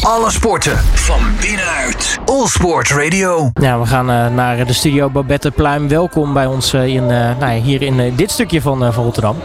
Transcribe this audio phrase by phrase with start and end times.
[0.00, 2.18] Alle sporten van binnenuit.
[2.24, 3.50] All Sport Radio.
[3.54, 5.88] Ja, we gaan uh, naar de studio Babette Pluim.
[5.88, 9.36] Welkom bij ons uh, in, uh, nou ja, hier in dit stukje van, van Rotterdam.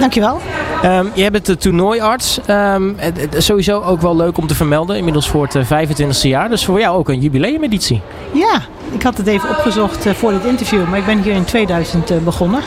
[0.00, 0.40] Dankjewel.
[0.84, 2.40] Um, je bent de toernooiarts.
[2.48, 2.96] Um,
[3.36, 4.96] sowieso ook wel leuk om te vermelden.
[4.96, 6.48] Inmiddels voor het 25e jaar.
[6.48, 8.02] Dus voor jou ook een jubileumeditie.
[8.32, 8.60] Ja,
[8.92, 10.88] ik had het even opgezocht voor dit interview.
[10.88, 12.62] Maar ik ben hier in 2000 begonnen.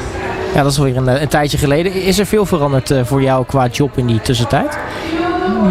[0.53, 1.93] Ja, dat is alweer een, een tijdje geleden.
[1.93, 4.77] Is er veel veranderd voor jou qua job in die tussentijd?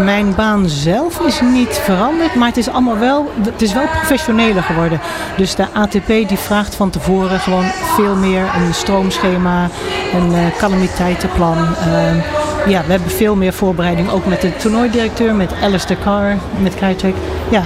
[0.04, 4.62] Mijn baan zelf is niet veranderd, maar het is allemaal wel, het is wel professioneler
[4.62, 5.00] geworden.
[5.36, 7.64] Dus de ATP die vraagt van tevoren gewoon
[7.94, 9.68] veel meer een stroomschema,
[10.14, 11.58] een uh, calamiteitenplan.
[11.58, 16.74] Uh, ja, we hebben veel meer voorbereiding, ook met de toernooidirecteur, met Alistair Carr, met
[16.74, 17.14] Krijtek.
[17.50, 17.62] Ja,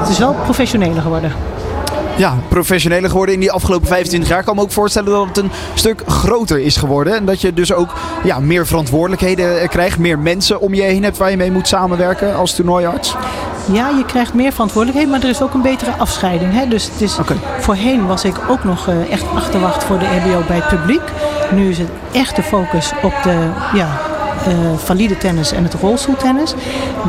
[0.00, 1.32] het is wel professioneler geworden
[2.16, 4.38] ja, professioneler geworden in die afgelopen 25 jaar.
[4.38, 7.16] Ik kan me ook voorstellen dat het een stuk groter is geworden.
[7.16, 9.98] En dat je dus ook ja, meer verantwoordelijkheden krijgt.
[9.98, 13.14] Meer mensen om je heen hebt waar je mee moet samenwerken als toernooiarts.
[13.72, 16.52] Ja, je krijgt meer verantwoordelijkheden, maar er is ook een betere afscheiding.
[16.52, 16.68] Hè?
[16.68, 17.18] Dus het is,
[17.58, 21.02] voorheen was ik ook nog uh, echt achterwacht voor de RBO bij het publiek.
[21.52, 24.00] Nu is het echt de focus op de ja,
[24.48, 26.54] uh, valide tennis en het rolstoeltennis.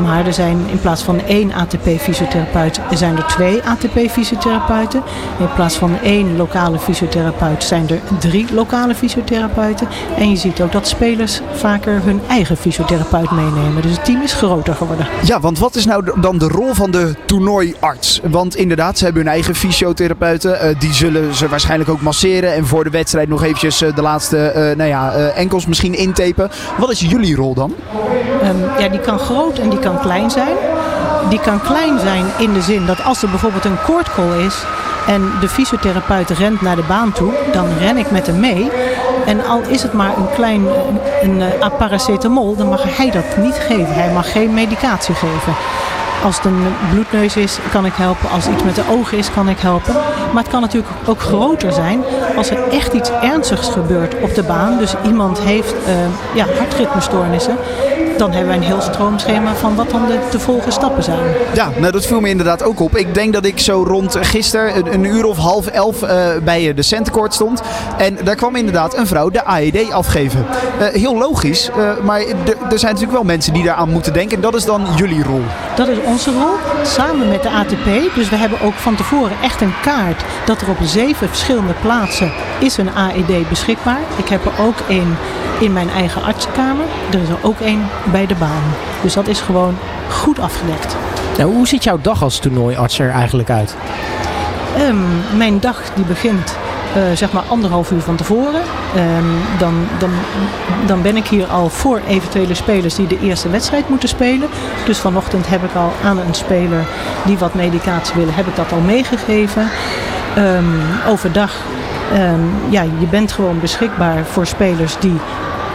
[0.02, 5.02] Maar er zijn in plaats van één ATP-fysiotherapeut, er zijn er twee ATP-fysiotherapeuten.
[5.38, 9.88] In plaats van één lokale fysiotherapeut zijn er drie lokale fysiotherapeuten.
[10.16, 13.82] En je ziet ook dat spelers vaker hun eigen fysiotherapeut meenemen.
[13.82, 15.06] Dus het team is groter geworden.
[15.24, 18.20] Ja, want wat is nou dan de rol van de toernooiarts?
[18.24, 20.52] Want inderdaad, ze hebben hun eigen fysiotherapeuten.
[20.52, 22.54] Uh, die zullen ze waarschijnlijk ook masseren.
[22.54, 26.50] En voor de wedstrijd nog eventjes uh, de laatste nou ja, enkels misschien intapen.
[26.78, 27.74] Wat is jullie rol dan?
[28.42, 30.56] Um, ja, die kan groot en die kan klein zijn.
[31.28, 34.64] Die kan klein zijn in de zin dat als er bijvoorbeeld een koordcall is
[35.06, 38.70] en de fysiotherapeut rent naar de baan toe, dan ren ik met hem mee.
[39.26, 40.66] En al is het maar een klein
[41.22, 43.94] een, een paracetamol, dan mag hij dat niet geven.
[43.94, 45.54] Hij mag geen medicatie geven.
[46.24, 48.30] Als het een bloedneus is, kan ik helpen.
[48.30, 49.94] Als iets met de ogen is, kan ik helpen.
[50.32, 52.04] Maar het kan natuurlijk ook groter zijn
[52.36, 54.78] als er echt iets ernstigs gebeurt op de baan.
[54.78, 55.94] Dus iemand heeft uh,
[56.34, 57.56] ja, hartritmestoornissen
[58.18, 61.18] dan hebben wij een heel stroomschema van wat dan de te volgen stappen zijn.
[61.54, 62.96] Ja, nou dat viel me inderdaad ook op.
[62.96, 66.10] Ik denk dat ik zo rond gisteren een, een uur of half elf uh,
[66.44, 67.62] bij de centenkoord stond.
[67.98, 70.46] En daar kwam inderdaad een vrouw de AED afgeven.
[70.80, 74.36] Uh, heel logisch, uh, maar er zijn natuurlijk wel mensen die daaraan moeten denken.
[74.36, 75.42] En dat is dan jullie rol.
[75.76, 78.14] Dat is onze rol, samen met de ATP.
[78.14, 82.32] Dus we hebben ook van tevoren echt een kaart dat er op zeven verschillende plaatsen
[82.58, 84.00] is een AED beschikbaar.
[84.16, 85.16] Ik heb er ook een
[85.60, 86.84] in mijn eigen artsenkamer.
[87.12, 88.62] Er is er ook één bij de baan.
[89.02, 89.76] Dus dat is gewoon
[90.10, 90.96] goed afgedekt.
[91.38, 93.76] Nou, hoe ziet jouw dag als toernooiarts er eigenlijk uit?
[94.78, 96.56] Um, mijn dag die begint
[96.96, 98.60] uh, zeg maar anderhalf uur van tevoren.
[98.96, 100.10] Um, dan, dan,
[100.86, 104.48] dan ben ik hier al voor eventuele spelers die de eerste wedstrijd moeten spelen.
[104.84, 106.86] Dus vanochtend heb ik al aan een speler
[107.24, 109.68] die wat medicatie willen, heb ik dat al meegegeven.
[110.38, 111.52] Um, overdag,
[112.68, 115.20] ja, je bent gewoon beschikbaar voor spelers die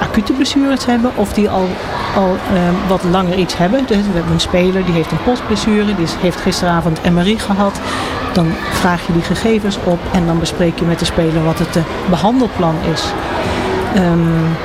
[0.09, 1.67] acute blessures hebben of die al,
[2.15, 3.85] al um, wat langer iets hebben.
[3.85, 7.79] Dus we hebben een speler die heeft een postblessure, die heeft gisteravond MRI gehad.
[8.33, 11.77] Dan vraag je die gegevens op en dan bespreek je met de speler wat het
[12.09, 13.03] behandelplan is.
[13.95, 14.55] Um,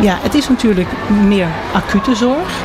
[0.00, 0.88] ja, het is natuurlijk
[1.26, 2.62] meer acute zorg.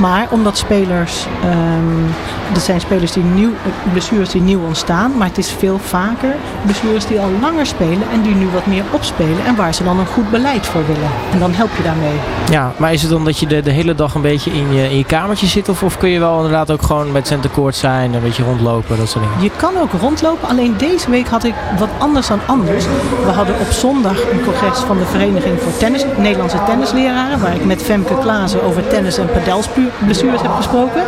[0.00, 2.06] Maar omdat spelers, um,
[2.54, 3.50] er zijn spelers die nieuw,
[3.92, 6.34] blessures die nieuw ontstaan, maar het is veel vaker
[6.64, 9.98] blessures die al langer spelen en die nu wat meer opspelen en waar ze dan
[9.98, 11.10] een goed beleid voor willen.
[11.32, 12.14] En dan help je daarmee.
[12.50, 14.90] Ja, maar is het dan dat je de, de hele dag een beetje in je,
[14.90, 18.14] in je kamertje zit of, of kun je wel inderdaad ook gewoon met centercourt zijn,
[18.14, 19.42] een beetje rondlopen, dat soort dingen?
[19.42, 22.84] Je kan ook rondlopen, alleen deze week had ik wat anders dan anders.
[23.24, 27.64] We hadden op zondag een congres van de Vereniging voor Tennis, Nederlandse Tennisleraren, waar ik
[27.64, 31.02] met Femke Klaassen over tennis en padelspuur blessures heb gesproken.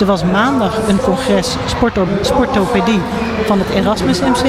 [0.00, 3.00] Er was maandag een congres sporto sportopedie
[3.44, 4.44] van het Erasmus MC.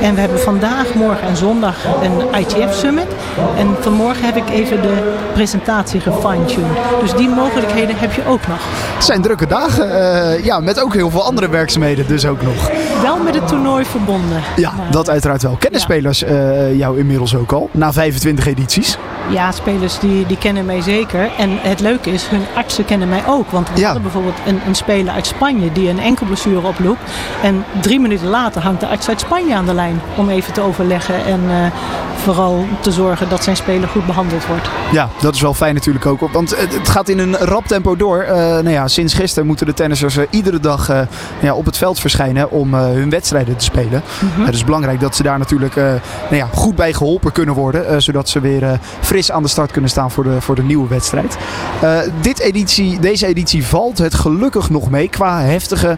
[0.00, 3.06] En we hebben vandaag, morgen en zondag een ITF Summit.
[3.56, 6.76] En vanmorgen heb ik even de presentatie gefine-tuned.
[7.00, 8.58] Dus die mogelijkheden heb je ook nog.
[8.94, 9.88] Het zijn drukke dagen.
[9.88, 12.70] Uh, ja, met ook heel veel andere werkzaamheden dus ook nog.
[13.02, 14.40] Wel met het toernooi verbonden.
[14.56, 15.56] Ja, maar, dat uiteraard wel.
[15.58, 17.68] Kennen spelers uh, jou inmiddels ook al?
[17.72, 18.98] Na 25 edities?
[19.32, 21.30] Ja, spelers die, die kennen mij zeker.
[21.38, 23.50] En het leuke is, hun artsen kennen mij ook.
[23.50, 23.84] Want we ja.
[23.84, 27.00] hadden bijvoorbeeld een, een speler uit Spanje die een enkel blessure oploopt.
[27.42, 30.60] En drie minuten later hangt de arts uit Spanje aan de lijn om even te
[30.60, 31.66] overleggen en uh,
[32.16, 34.68] vooral te zorgen dat zijn speler goed behandeld wordt.
[34.92, 36.20] Ja, dat is wel fijn natuurlijk ook.
[36.32, 38.22] Want het gaat in een rap tempo door.
[38.22, 40.90] Uh, nou ja, sinds gisteren moeten de tennissers uh, iedere dag
[41.40, 44.02] ja, op het veld verschijnen om hun wedstrijden te spelen.
[44.20, 44.44] Mm -hmm.
[44.44, 46.00] het is belangrijk dat ze daar natuurlijk nou
[46.36, 48.02] ja, goed bij geholpen kunnen worden.
[48.02, 50.88] zodat ze weer fris fris aan de start kunnen staan voor de, voor de nieuwe
[50.88, 51.36] wedstrijd.
[51.84, 55.96] Uh, dit editie, deze editie valt het gelukkig nog mee qua heftige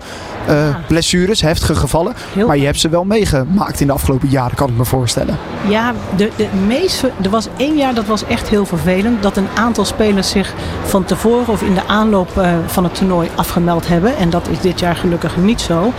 [0.48, 2.14] uh, blessures, heftige gevallen.
[2.32, 5.38] Heel maar je hebt ze wel meegemaakt in de afgelopen jaren, kan ik me voorstellen.
[5.68, 9.22] Ja, de, de meest, er was één jaar dat was echt heel vervelend.
[9.22, 10.52] Dat een aantal spelers zich
[10.84, 14.16] van tevoren of in de aanloop uh, van het toernooi afgemeld hebben.
[14.16, 15.92] En dat is dit jaar gelukkig niet zo.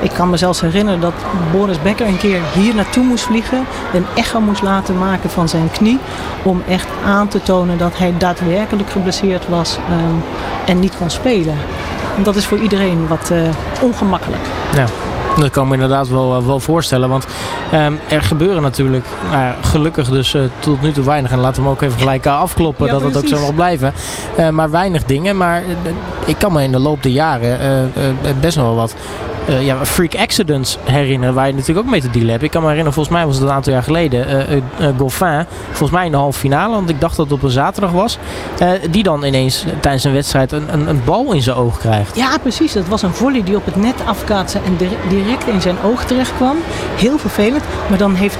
[0.00, 1.14] Ik kan me zelfs herinneren dat
[1.52, 3.66] Boris Becker een keer hier naartoe moest vliegen.
[3.94, 5.98] Een echo moest laten maken van zijn knie.
[6.42, 10.22] Om echt aan te tonen dat hij daadwerkelijk geblesseerd was um,
[10.66, 11.54] en niet kon spelen.
[12.16, 13.38] En dat is voor iedereen wat uh,
[13.82, 14.42] ongemakkelijk.
[14.74, 14.84] Ja.
[15.38, 17.08] Dat kan me inderdaad wel, wel voorstellen.
[17.08, 17.26] Want
[17.74, 21.30] um, er gebeuren natuurlijk nou, gelukkig dus uh, tot nu toe weinig.
[21.30, 23.20] En laten we hem ook even gelijk afkloppen ja, dat precies.
[23.20, 23.92] het ook zo mag blijven.
[24.38, 25.36] Uh, maar weinig dingen.
[25.36, 25.62] Maar
[26.24, 27.92] ik kan me in de loop der jaren
[28.40, 28.94] best nog wel wat
[29.48, 31.34] uh, ja, freak accidents herinneren.
[31.34, 32.42] Waar je natuurlijk ook mee te dealen hebt.
[32.42, 34.30] Ik kan me herinneren, volgens mij was het een aantal jaar geleden.
[34.30, 36.74] Uh, uh, Goffin, volgens mij in de halve finale.
[36.74, 38.18] Want ik dacht dat het op een zaterdag was.
[38.90, 42.16] die dan ineens tijdens een wedstrijd een, een, een, bal in zijn oog krijgt.
[42.16, 42.72] Ja, precies.
[42.72, 44.76] Dat was een volley die op het net afkaatste en
[45.08, 46.56] direct in zijn oog terecht kwam.
[46.96, 47.64] Heel vervelend.
[47.88, 48.38] Maar dan heeft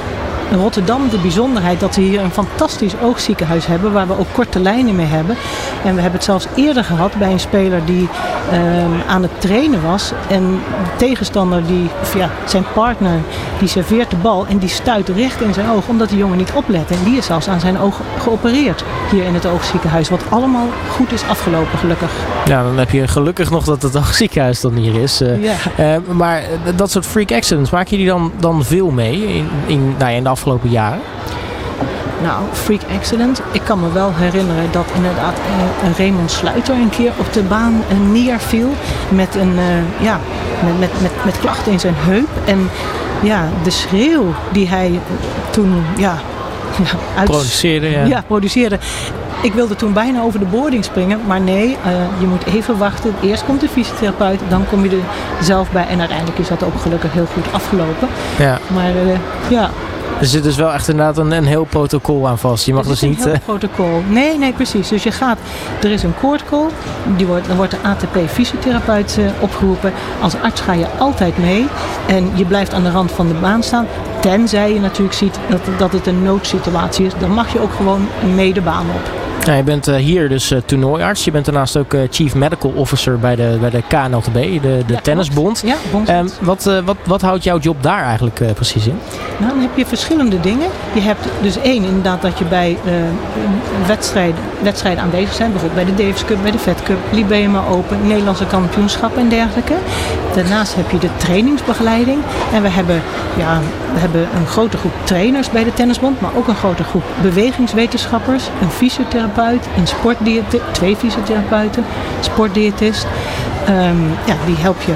[0.58, 3.93] Rotterdam de bijzonderheid dat we hier een fantastisch oogziekenhuis hebben.
[3.93, 5.37] Waar we ook korte lijnen mee hebben.
[5.85, 8.08] En we hebben het zelfs eerder gehad bij een speler die
[8.52, 10.12] um, aan het trainen was.
[10.29, 10.43] En
[10.85, 13.19] de tegenstander, die, of ja, zijn partner,
[13.58, 14.47] die serveert de bal.
[14.47, 16.91] En die stuit recht in zijn oog omdat die jongen niet oplet.
[16.91, 20.08] En die is zelfs aan zijn oog geopereerd hier in het oogziekenhuis.
[20.08, 22.11] Wat allemaal goed is afgelopen, gelukkig.
[22.44, 25.23] Ja, dan heb je gelukkig nog dat het oogziekenhuis dan hier is.
[25.23, 25.55] Uh, ja.
[25.79, 26.43] uh, maar
[26.76, 30.17] dat soort freak accidents, maak je die dan, dan veel mee in, in, nou ja,
[30.17, 31.01] in de afgelopen jaren?
[32.23, 33.43] Nou, freak accident.
[33.53, 37.83] Ik kan me wel herinneren dat inderdaad uh, Raymond Sluiter een keer op de baan
[38.13, 38.69] neerviel
[39.09, 40.21] met, een, uh, ja,
[40.65, 42.29] met, met, met, met klachten in zijn heup.
[42.45, 42.71] En
[43.23, 45.01] ja, de schreeuw die hij
[45.51, 46.19] toen ja,
[47.17, 47.91] uit, produceerde.
[47.91, 48.05] Ja.
[48.05, 48.79] ja, produceerde.
[49.43, 53.15] Ik wilde toen bijna over de boarding springen, maar nee, uh, je moet even wachten.
[53.23, 55.87] Eerst komt de fysiotherapeut, dan kom je er zelf bij.
[55.87, 58.09] En uiteindelijk is dat ook gelukkig heel goed afgelopen.
[58.39, 58.59] Ja.
[58.75, 59.17] Maar uh,
[59.49, 59.71] ja,
[60.19, 62.67] er zit dus wel echt inderdaad een, een heel protocol aan vast.
[62.67, 63.25] Je mag dus niet.
[63.25, 64.03] Een heel protocol.
[64.09, 64.89] Nee, nee, precies.
[64.89, 65.39] Dus je gaat,
[65.83, 66.67] er is een koordcall.
[67.17, 69.93] Die wordt, dan wordt de ATP-fysiotherapeut uh, opgeroepen.
[70.21, 71.67] Als arts ga je altijd mee.
[72.07, 73.87] En je blijft aan de rand van de baan staan.
[74.21, 77.12] Tenzij je natuurlijk ziet dat, dat het een noodsituatie is.
[77.19, 79.30] Dan mag je ook gewoon mee de baan op.
[79.45, 81.25] Je bent uh, hier dus uh, toernooiarts.
[81.25, 84.93] Je bent daarnaast ook uh, Chief Medical Officer bij de, bij de KNLTB, de, de
[84.93, 85.63] ja, tennisbond.
[85.65, 85.77] Ja,
[86.19, 88.99] um, wat, wat, wat houdt jouw job daar eigenlijk precies in?
[89.39, 90.69] Nou, dan heb je verschillende dingen.
[90.95, 92.79] Je hebt dus één, inderdaad, dat je bij
[93.87, 95.53] wedstrijden, wedstrijden aanwezig bent.
[95.53, 99.75] Bijvoorbeeld bij de Davis Cup, bij de Fed Cup, Libema Open, Nederlandse kampioenschappen en dergelijke.
[100.35, 102.19] Daarnaast heb je de trainingsbegeleiding.
[102.53, 103.03] En we hebben,
[103.37, 103.61] ja,
[103.93, 108.49] we hebben een grote groep trainers bij de tennisbond, maar ook een grote groep bewegingswetenschappers,
[108.61, 109.30] een fysiotherapeut
[109.77, 111.85] een sportdiëtist, twee fysiotherapeuten,
[112.21, 113.06] sportdiëtist.
[113.69, 114.94] Um, ja, die help je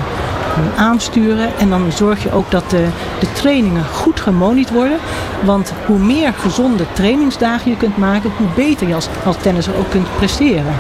[0.76, 2.86] aansturen en dan zorg je ook dat de,
[3.20, 4.98] de trainingen goed gemonitord worden.
[5.44, 9.90] Want hoe meer gezonde trainingsdagen je kunt maken, hoe beter je als, als tennisser ook
[9.90, 10.74] kunt presteren.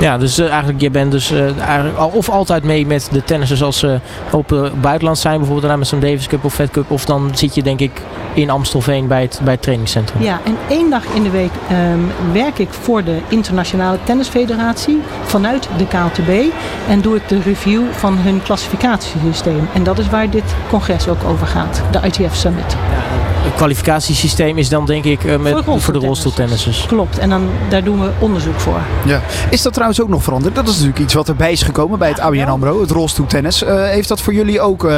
[0.00, 3.24] Ja, dus uh, eigenlijk, je bent dus uh, eigenlijk al, of altijd mee met de
[3.24, 4.00] tennissers als ze
[4.30, 7.54] op uh, buitenland zijn, bijvoorbeeld met zo'n Davis Cup of Fed Cup, of dan zit
[7.54, 7.90] je denk ik
[8.34, 10.22] in Amstelveen bij het, bij het trainingscentrum.
[10.22, 15.68] Ja, en één dag in de week um, werk ik voor de Internationale Tennisfederatie vanuit
[15.76, 16.52] de KLTB
[16.88, 19.68] en doe ik de review van hun klassificatiesysteem.
[19.72, 22.76] En dat is waar dit congres ook over gaat, de ITF Summit.
[22.90, 26.86] Ja, het kwalificatiesysteem is dan denk ik uh, met, voor, voor de rolstoeltennissers.
[26.86, 28.80] Klopt, en dan, daar doen we onderzoek voor.
[29.04, 29.20] Ja.
[29.50, 30.54] Is dat trouwens ook nog veranderd?
[30.54, 33.62] Dat is natuurlijk iets wat erbij is gekomen bij het ABN AMRO, het rolstoeltennis.
[33.62, 34.90] Uh, heeft dat voor jullie ook, uh,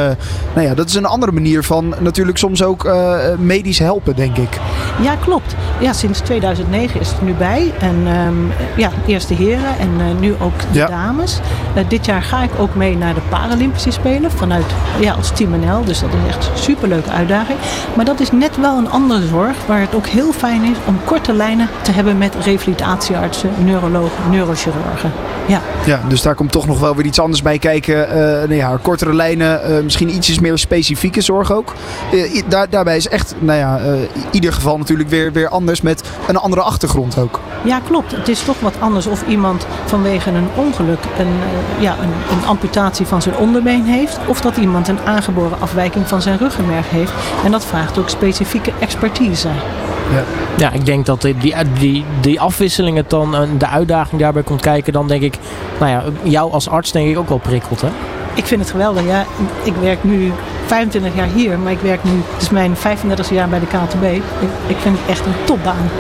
[0.55, 4.37] nou ja, dat is een andere manier van natuurlijk soms ook uh, medisch helpen, denk
[4.37, 4.59] ik.
[5.01, 5.55] Ja, klopt.
[5.81, 7.73] Ja, sinds 2009 is het nu bij.
[7.79, 10.87] En um, ja, eerst de heren en nu ook de ja.
[10.87, 11.41] dames.
[11.89, 14.67] dit jaar ga ik ook mee naar de Paralympische Spelen vanuit,
[15.01, 15.85] ja, als Team NL.
[15.85, 17.59] Dus dat is echt een superleuke uitdaging.
[17.97, 20.99] Maar dat is net wel een andere zorg waar het ook heel fijn is om
[21.05, 24.78] korte lijnen te hebben met revalidatieartsen, neurologen, neurochirurgen.
[25.47, 25.61] Ja.
[25.85, 28.09] ja, dus daar komt toch nog wel weer iets anders bij kijken.
[28.09, 31.75] Uh, nou ja, kortere lijnen, uh, misschien ietsjes meer specifieke zorg ook.
[32.13, 33.81] Uh, daar, daarbij is echt, nou ja,
[34.31, 37.41] ieder geval natuurlijk weer, weer anders met een andere achtergrond ook.
[37.65, 38.17] Ja, klopt.
[38.17, 41.33] Het is toch wat anders of iemand vanwege een ongeluk een,
[41.79, 44.19] ja, een, een amputatie van zijn onderbeen heeft.
[44.27, 47.13] Of dat iemand een aangeboren afwijking van zijn ruggenmerg heeft.
[47.45, 49.49] En dat vraagt ook specifieke expertise.
[50.13, 50.23] Ja.
[50.57, 54.93] ja, ik denk dat die, die, die afwisseling het dan, de uitdaging daarbij komt kijken,
[54.93, 55.39] dan denk ik,
[55.79, 57.89] nou ja, jou als arts denk ik ook wel prikkelt hè?
[58.35, 59.25] Ik vind het geweldig, ja.
[59.63, 60.33] Ik werk nu
[60.69, 64.03] 25 jaar hier, maar ik werk nu, het is mijn 35e jaar bij de KTB.
[64.03, 64.23] Ik,
[64.67, 65.91] ik vind het echt een topbaan.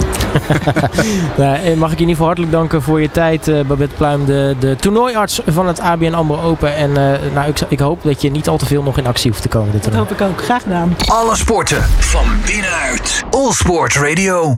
[1.38, 4.24] nou, mag ik je in ieder geval hartelijk danken voor je tijd, uh, Babette Pluim,
[4.24, 6.76] de, de toernooiarts van het ABN AMRO Open.
[6.76, 6.96] En uh,
[7.34, 9.48] nou, ik, ik, hoop dat je niet al te veel nog in actie hoeft te
[9.48, 9.72] komen.
[9.72, 10.42] Dit dat hoop ik ook.
[10.42, 10.96] Graag gedaan.
[11.06, 13.24] Alle sporten van binnenuit.
[13.30, 14.56] All Sport Radio.